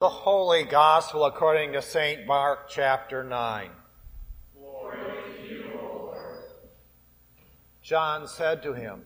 [0.00, 2.26] The Holy Gospel according to St.
[2.26, 3.68] Mark chapter 9.
[7.82, 9.02] John said to him,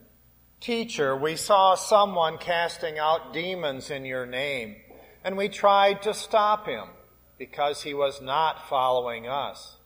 [0.61, 4.77] Teacher, we saw someone casting out demons in your name,
[5.25, 6.87] and we tried to stop him
[7.39, 9.79] because he was not following us.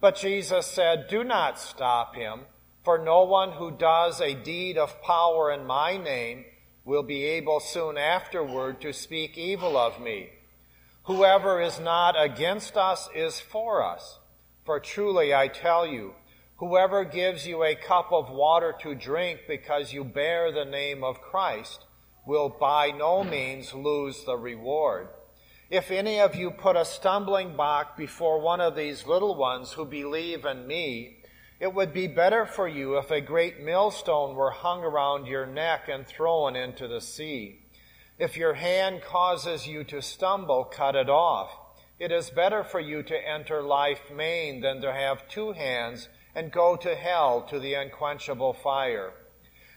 [0.00, 2.42] But Jesus said, Do not stop him,
[2.84, 6.44] for no one who does a deed of power in my name
[6.84, 10.30] will be able soon afterward to speak evil of me.
[11.06, 14.18] Whoever is not against us is for us.
[14.64, 16.14] For truly I tell you,
[16.56, 21.20] whoever gives you a cup of water to drink because you bear the name of
[21.20, 21.84] Christ
[22.26, 25.06] will by no means lose the reward.
[25.70, 29.84] If any of you put a stumbling block before one of these little ones who
[29.84, 31.18] believe in me,
[31.60, 35.88] it would be better for you if a great millstone were hung around your neck
[35.88, 37.60] and thrown into the sea.
[38.18, 41.50] If your hand causes you to stumble, cut it off.
[41.98, 46.50] It is better for you to enter life maimed than to have two hands and
[46.50, 49.12] go to hell to the unquenchable fire.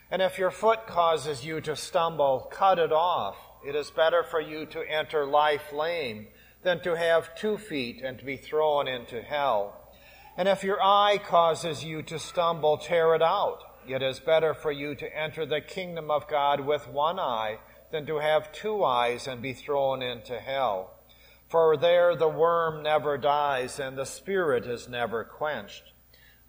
[0.10, 3.36] And if your foot causes you to stumble, cut it off.
[3.66, 6.28] It is better for you to enter life lame
[6.64, 9.92] than to have two feet and to be thrown into hell.
[10.38, 13.64] And if your eye causes you to stumble, tear it out.
[13.86, 17.60] It is better for you to enter the kingdom of God with one eye
[17.92, 20.96] than to have two eyes and be thrown into hell.
[21.48, 25.94] For there the worm never dies and the spirit is never quenched.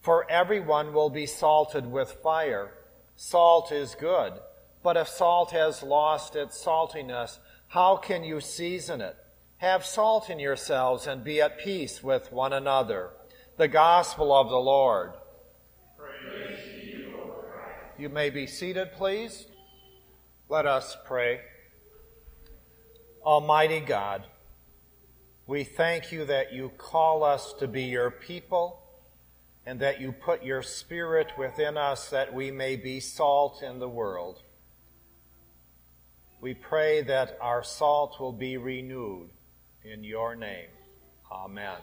[0.01, 2.73] For everyone will be salted with fire.
[3.17, 4.35] Salt is good,
[4.83, 7.39] but if salt has lost its saltiness,
[7.69, 9.17] how can you season it?
[9.59, 13.11] Have salt in yourselves and be at peace with one another.
[13.59, 15.13] The gospel of the Lord.
[16.79, 17.09] You,
[17.99, 19.47] you may be seated, please.
[20.51, 21.43] Let us pray.
[23.23, 24.25] Almighty God,
[25.47, 28.83] we thank you that you call us to be your people
[29.65, 33.89] and that you put your Spirit within us that we may be salt in the
[33.89, 34.43] world.
[36.41, 39.31] We pray that our salt will be renewed
[39.85, 40.71] in your name.
[41.31, 41.79] Amen.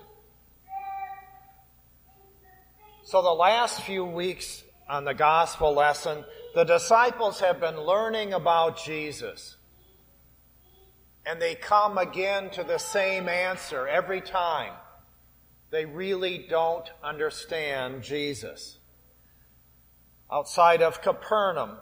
[3.05, 6.25] So the last few weeks on the gospel lesson,
[6.57, 9.57] the disciples have been learning about Jesus.
[11.23, 14.73] And they come again to the same answer every time.
[15.69, 18.79] They really don't understand Jesus.
[20.31, 21.77] Outside of Capernaum,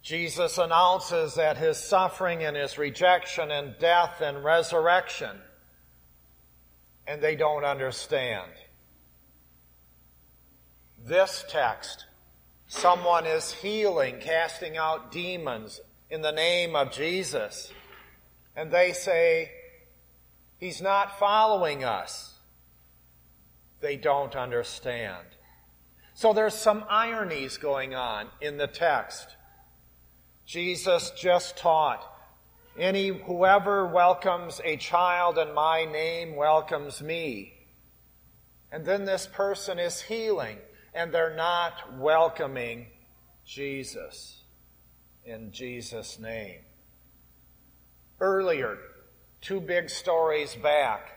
[0.00, 5.36] Jesus announces that his suffering and his rejection and death and resurrection,
[7.06, 8.50] and they don't understand.
[11.04, 12.06] This text
[12.76, 15.80] Someone is healing, casting out demons
[16.10, 17.72] in the name of Jesus.
[18.56, 19.52] And they say,
[20.58, 22.34] He's not following us.
[23.80, 25.24] They don't understand.
[26.14, 29.28] So there's some ironies going on in the text.
[30.44, 32.04] Jesus just taught,
[32.76, 37.54] any whoever welcomes a child in my name welcomes me.
[38.72, 40.58] And then this person is healing
[40.94, 42.86] and they're not welcoming
[43.44, 44.42] Jesus
[45.24, 46.60] in Jesus' name.
[48.20, 48.78] Earlier,
[49.40, 51.10] two big stories back,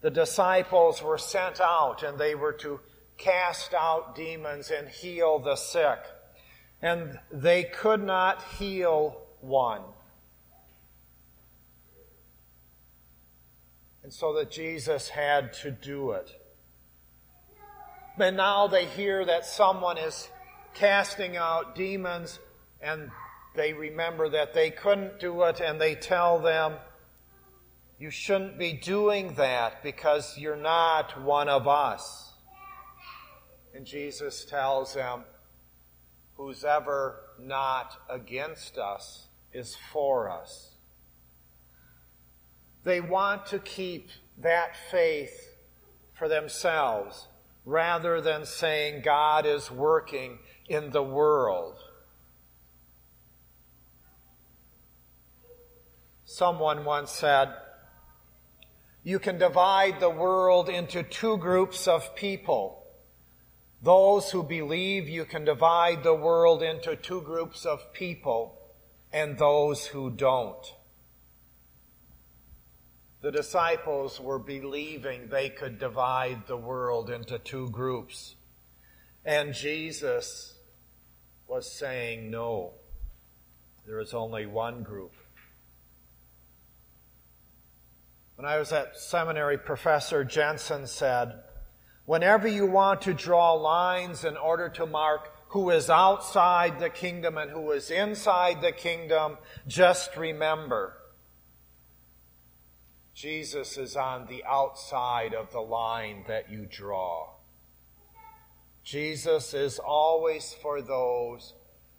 [0.00, 2.80] the disciples were sent out and they were to
[3.16, 5.98] cast out demons and heal the sick.
[6.80, 9.82] And they could not heal one.
[14.02, 16.41] And so that Jesus had to do it.
[18.18, 20.28] And now they hear that someone is
[20.74, 22.38] casting out demons
[22.80, 23.10] and
[23.54, 26.74] they remember that they couldn't do it and they tell them,
[27.98, 32.32] you shouldn't be doing that because you're not one of us.
[33.74, 35.24] And Jesus tells them,
[36.36, 40.70] who's ever not against us is for us.
[42.84, 44.08] They want to keep
[44.38, 45.54] that faith
[46.14, 47.28] for themselves
[47.64, 50.38] rather than saying God is working
[50.68, 51.78] in the world.
[56.24, 57.52] Someone once said,
[59.04, 62.84] you can divide the world into two groups of people.
[63.82, 68.58] Those who believe you can divide the world into two groups of people
[69.12, 70.72] and those who don't.
[73.22, 78.34] The disciples were believing they could divide the world into two groups.
[79.24, 80.58] And Jesus
[81.46, 82.72] was saying, no,
[83.86, 85.12] there is only one group.
[88.34, 91.44] When I was at seminary, Professor Jensen said,
[92.06, 97.38] whenever you want to draw lines in order to mark who is outside the kingdom
[97.38, 100.96] and who is inside the kingdom, just remember,
[103.22, 107.28] Jesus is on the outside of the line that you draw.
[108.82, 111.54] Jesus is always for those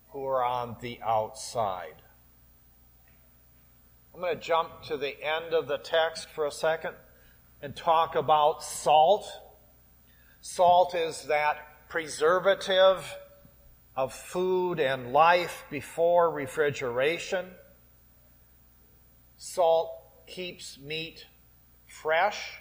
[0.09, 1.95] who are on the outside.
[4.13, 6.93] I'm going to jump to the end of the text for a second
[7.61, 9.25] and talk about salt.
[10.41, 13.15] Salt is that preservative
[13.95, 17.45] of food and life before refrigeration.
[19.37, 21.25] Salt keeps meat
[21.87, 22.59] fresh.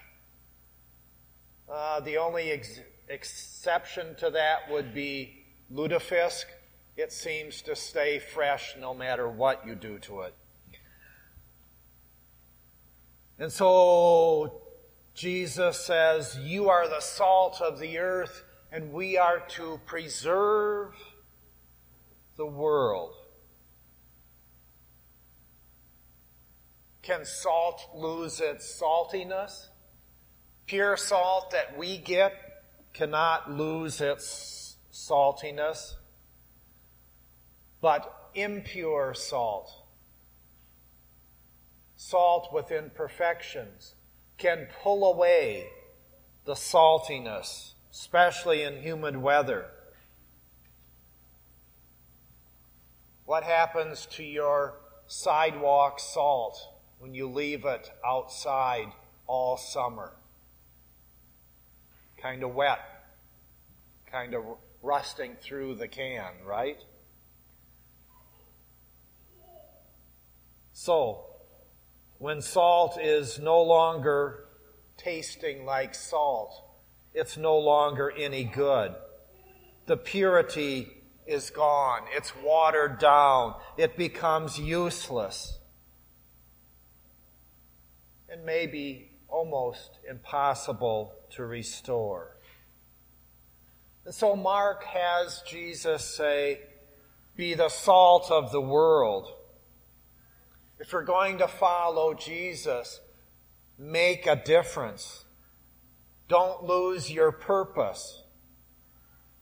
[1.71, 6.45] Uh, the only ex- exception to that would be lutefisk.
[6.97, 10.35] It seems to stay fresh no matter what you do to it.
[13.39, 14.63] And so
[15.15, 20.95] Jesus says, You are the salt of the earth, and we are to preserve
[22.37, 23.15] the world.
[27.03, 29.69] Can salt lose its saltiness?
[30.67, 32.33] Pure salt that we get
[32.95, 35.95] cannot lose its saltiness.
[37.81, 39.83] But impure salt
[42.03, 43.95] salt with imperfections
[44.37, 45.67] can pull away
[46.45, 49.67] the saltiness, especially in humid weather.
[53.25, 56.59] What happens to your sidewalk salt
[57.03, 58.87] when you leave it outside
[59.27, 60.13] all summer?
[62.17, 62.79] Kind of wet,
[64.09, 64.45] kind of
[64.83, 66.79] rusting through the can, right?
[70.73, 71.25] So,
[72.19, 74.45] when salt is no longer
[74.97, 76.55] tasting like salt,
[77.15, 78.95] it's no longer any good.
[79.87, 80.89] The purity
[81.27, 82.03] is gone.
[82.15, 83.57] It's watered down.
[83.77, 85.59] It becomes useless.
[88.33, 92.37] And maybe almost impossible to restore.
[94.05, 96.61] And so Mark has Jesus say,
[97.37, 99.29] Be the salt of the world.
[100.81, 103.01] If you're going to follow Jesus,
[103.79, 105.25] make a difference.
[106.29, 108.23] Don't lose your purpose.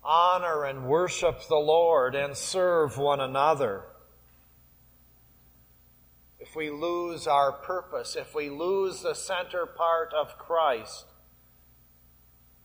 [0.02, 3.84] Honor and worship the Lord and serve one another.
[6.50, 11.04] If we lose our purpose, if we lose the center part of Christ,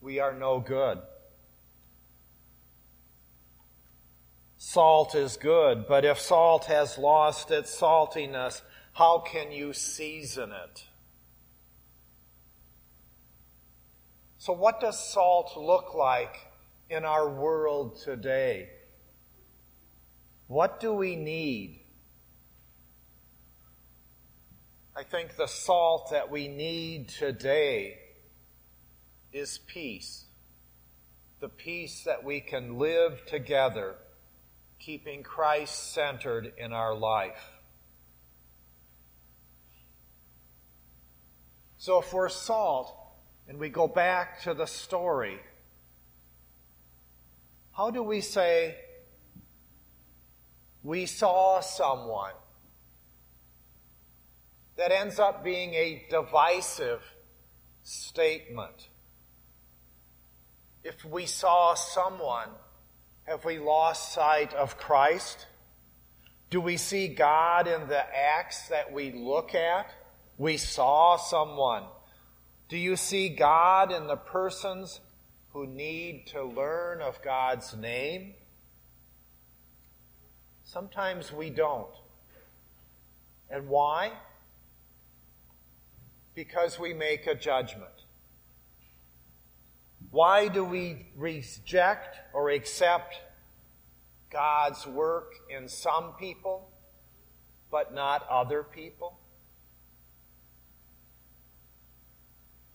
[0.00, 0.98] we are no good.
[4.56, 8.60] Salt is good, but if salt has lost its saltiness,
[8.94, 10.86] how can you season it?
[14.38, 16.34] So, what does salt look like
[16.90, 18.68] in our world today?
[20.48, 21.82] What do we need?
[24.98, 27.98] I think the salt that we need today
[29.30, 30.24] is peace.
[31.38, 33.96] The peace that we can live together
[34.78, 37.50] keeping Christ centered in our life.
[41.76, 42.96] So if we're salt
[43.48, 45.38] and we go back to the story,
[47.72, 48.76] how do we say,
[50.82, 52.32] we saw someone?
[54.76, 57.02] That ends up being a divisive
[57.82, 58.88] statement.
[60.84, 62.48] If we saw someone,
[63.24, 65.46] have we lost sight of Christ?
[66.50, 69.90] Do we see God in the acts that we look at?
[70.38, 71.84] We saw someone.
[72.68, 75.00] Do you see God in the persons
[75.52, 78.34] who need to learn of God's name?
[80.64, 81.94] Sometimes we don't.
[83.48, 84.12] And why?
[86.36, 88.04] Because we make a judgment.
[90.10, 93.16] Why do we reject or accept
[94.30, 96.70] God's work in some people,
[97.70, 99.18] but not other people?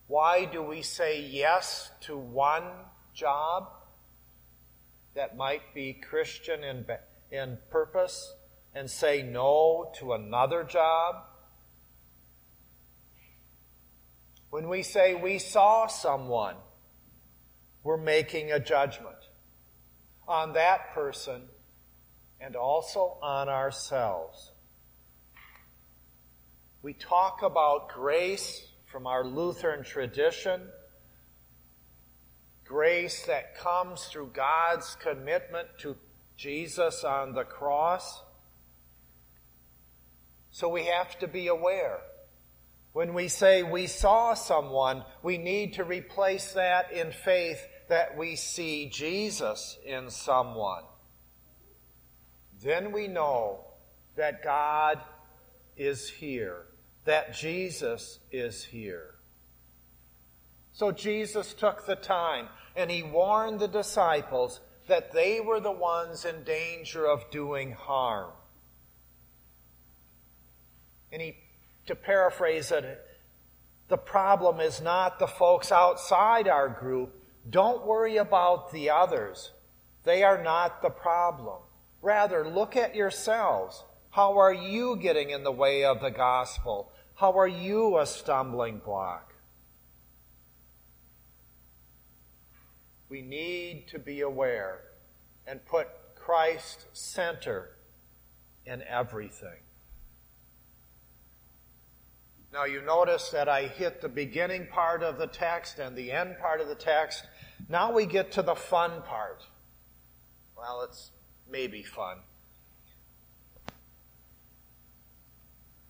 [0.08, 2.65] Why do we say yes to one
[3.13, 3.70] job
[5.13, 6.86] that might be Christian in,
[7.32, 8.34] in purpose
[8.74, 11.15] and say no to another job?
[14.51, 16.55] When we say we saw someone,
[17.84, 19.15] we're making a judgment
[20.27, 21.43] on that person
[22.39, 24.51] and also on ourselves.
[26.81, 30.62] We talk about grace from our Lutheran tradition,
[32.65, 35.96] grace that comes through God's commitment to
[36.36, 38.22] Jesus on the cross.
[40.50, 42.01] So we have to be aware.
[42.93, 48.36] When we say we saw someone, we need to replace that in faith that we
[48.36, 50.83] see Jesus in someone.
[52.62, 53.62] Then we know
[54.15, 55.00] that God
[55.77, 56.65] is here,
[57.05, 59.15] that Jesus is here.
[60.74, 66.25] So Jesus took the time and he warned the disciples that they were the ones
[66.25, 68.31] in danger of doing harm.
[71.12, 71.36] And he,
[71.88, 73.06] to paraphrase it,
[73.88, 77.14] the problem is not the folks outside our group.
[77.50, 79.52] Don't worry about the others.
[80.04, 81.60] They are not the problem.
[82.02, 83.84] Rather, look at yourselves.
[84.12, 86.92] How are you getting in the way of the gospel?
[87.16, 89.34] How are you a stumbling block?
[93.10, 94.80] We need to be aware
[95.46, 97.72] and put Christ center
[98.66, 99.60] in everything.
[102.53, 106.38] Now you notice that I hit the beginning part of the text and the end
[106.39, 107.24] part of the text.
[107.70, 109.43] Now we get to the fun part.
[110.58, 111.12] Well, it's
[111.50, 112.17] maybe fun.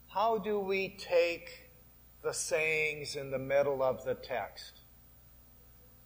[0.07, 1.71] How do we take
[2.21, 4.81] the sayings in the middle of the text?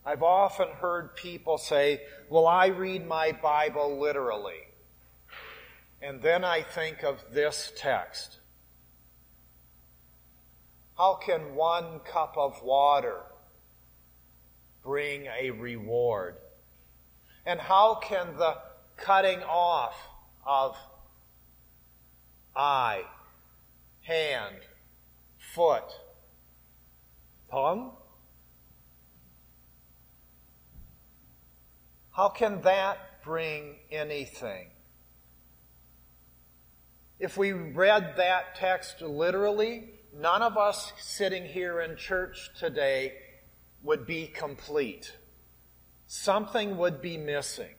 [0.05, 4.61] I've often heard people say, Well, I read my Bible literally.
[6.01, 8.37] And then I think of this text.
[10.97, 13.21] How can one cup of water
[14.81, 16.37] bring a reward?
[17.45, 18.57] And how can the
[18.95, 19.95] cutting off
[20.45, 20.77] of
[22.55, 23.03] eye,
[24.03, 24.55] hand,
[25.37, 25.83] foot,
[27.51, 27.91] tongue?
[32.11, 34.69] How can that bring anything?
[37.19, 43.13] If we read that text literally, none of us sitting here in church today
[43.83, 45.15] would be complete.
[46.07, 47.73] Something would be missing.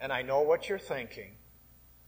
[0.00, 1.32] And I know what you're thinking.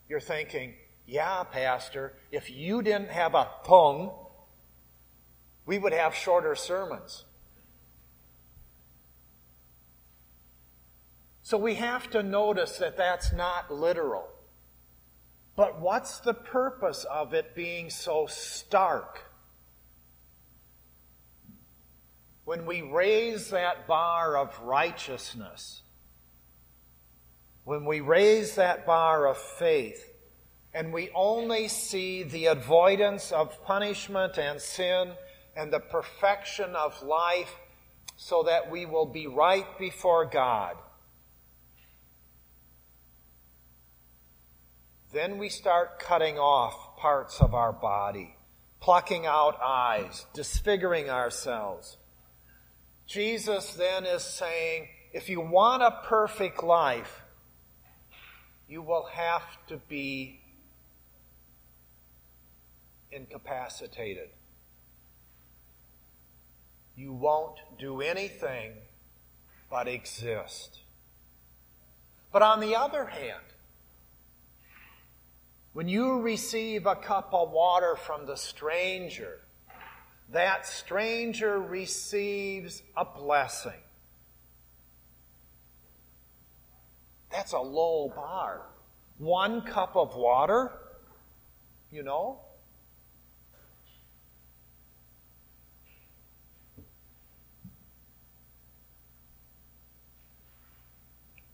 [0.08, 0.74] You're thinking,
[1.06, 4.10] yeah, Pastor, if you didn't have a tongue,
[5.66, 7.24] we would have shorter sermons.
[11.42, 14.28] So we have to notice that that's not literal.
[15.56, 19.24] But what's the purpose of it being so stark?
[22.44, 25.82] When we raise that bar of righteousness,
[27.64, 30.06] when we raise that bar of faith,
[30.72, 35.12] and we only see the avoidance of punishment and sin
[35.56, 37.54] and the perfection of life
[38.16, 40.76] so that we will be right before God
[45.12, 48.36] Then we start cutting off parts of our body,
[48.80, 51.96] plucking out eyes, disfiguring ourselves.
[53.06, 57.22] Jesus then is saying, if you want a perfect life,
[58.68, 60.40] you will have to be
[63.10, 64.28] incapacitated.
[66.94, 68.74] You won't do anything
[69.68, 70.78] but exist.
[72.32, 73.42] But on the other hand,
[75.72, 79.40] when you receive a cup of water from the stranger,
[80.32, 83.80] that stranger receives a blessing.
[87.30, 88.62] That's a low bar.
[89.18, 90.72] One cup of water,
[91.90, 92.40] you know?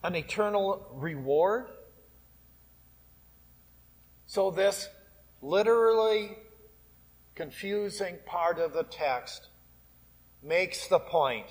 [0.03, 1.67] An eternal reward.
[4.37, 4.91] So, this
[5.41, 6.37] literally
[7.35, 9.49] confusing part of the text
[10.43, 11.47] makes the point.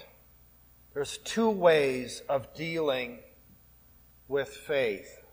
[0.94, 3.22] There's two ways of dealing
[4.28, 5.24] with faith.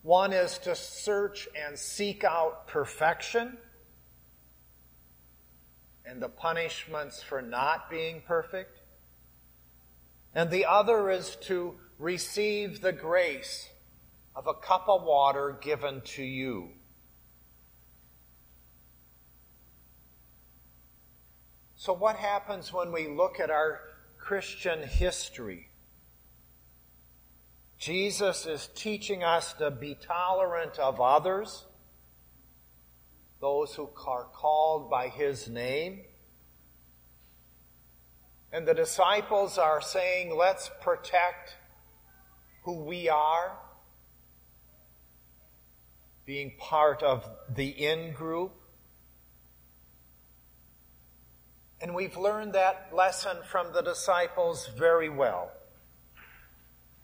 [0.00, 3.58] One is to search and seek out perfection
[6.06, 8.80] and the punishments for not being perfect.
[10.34, 13.68] And the other is to receive the grace
[14.34, 16.70] of a cup of water given to you.
[21.76, 23.80] So, what happens when we look at our
[24.18, 25.68] Christian history?
[27.76, 31.66] Jesus is teaching us to be tolerant of others,
[33.40, 36.00] those who are called by his name.
[38.50, 41.56] And the disciples are saying, let's protect
[42.62, 43.58] who we are,
[46.26, 48.52] being part of the in group.
[51.80, 55.50] And we've learned that lesson from the disciples very well.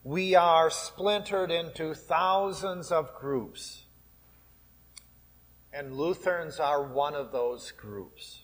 [0.02, 3.82] We are splintered into thousands of groups.
[5.72, 8.42] And Lutherans are one of those groups.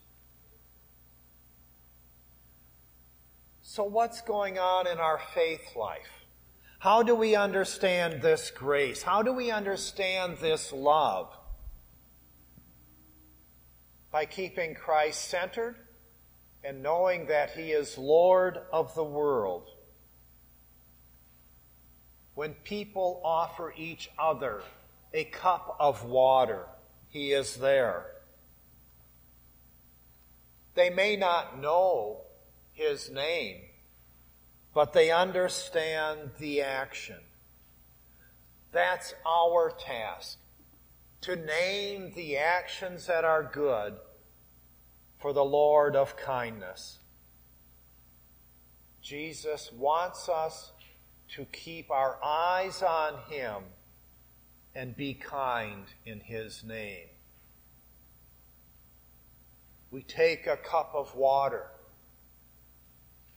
[3.62, 6.15] So, what's going on in our faith life?
[6.78, 9.02] How do we understand this grace?
[9.02, 11.34] How do we understand this love?
[14.10, 15.76] By keeping Christ centered
[16.62, 19.70] and knowing that He is Lord of the world.
[22.34, 24.62] When people offer each other
[25.14, 26.66] a cup of water,
[27.08, 28.06] He is there.
[30.74, 32.20] They may not know
[32.72, 33.62] His name,
[34.76, 37.16] but they understand the action.
[38.72, 40.36] That's our task
[41.22, 43.94] to name the actions that are good
[45.18, 46.98] for the Lord of kindness.
[49.00, 50.72] Jesus wants us
[51.28, 53.62] to keep our eyes on Him
[54.74, 57.08] and be kind in His name.
[59.90, 61.70] We take a cup of water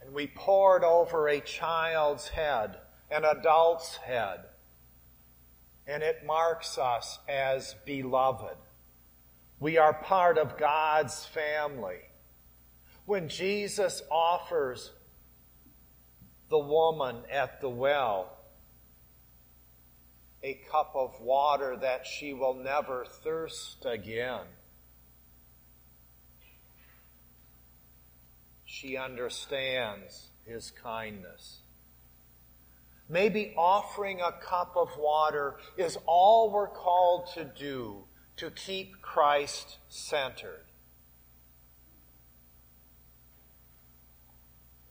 [0.02, 2.78] and we poured over a child's head,
[3.12, 4.40] an adult's head,
[5.88, 8.58] and it marks us as beloved.
[9.60, 12.00] We are part of God's family.
[13.06, 14.92] When Jesus offers
[16.50, 18.40] the woman at the well
[20.42, 24.46] a cup of water that she will never thirst again,
[28.80, 31.60] she understands his kindness.
[33.10, 38.04] Maybe offering a cup of water is all we're called to do
[38.38, 40.64] to keep Christ centered.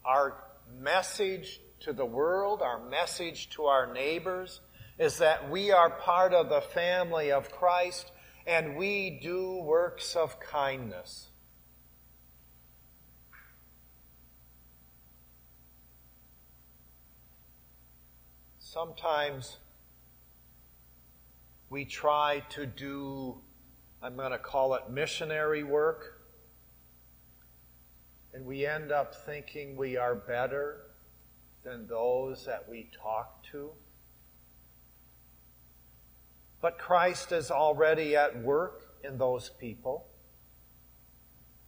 [0.04, 0.36] Our
[0.78, 4.60] message to the world, our message to our neighbors,
[4.98, 8.10] is that we are part of the family of Christ
[8.46, 11.28] and we do works of kindness.
[18.78, 19.56] Sometimes
[21.68, 23.34] we try to do,
[24.00, 26.20] I'm going to call it missionary work,
[28.32, 30.82] and we end up thinking we are better
[31.64, 33.70] than those that we talk to.
[36.60, 40.06] But Christ is already at work in those people.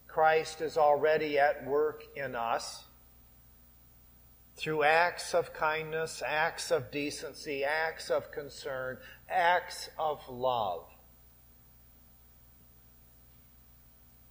[0.07, 2.85] Christ is already at work in us
[4.57, 10.85] through acts of kindness, acts of decency, acts of concern, acts of love.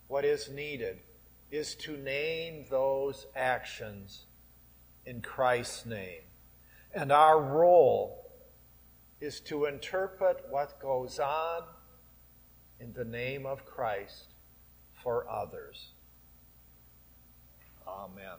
[0.08, 1.00] What is needed
[1.52, 4.26] is to name those actions
[5.06, 6.22] in Christ's name.
[6.94, 8.32] And our role
[9.22, 11.64] is to interpret what goes on
[12.80, 14.34] in the name of Christ
[15.04, 15.92] for others.
[17.88, 18.38] Amen.